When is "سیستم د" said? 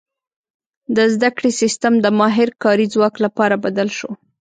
1.61-2.05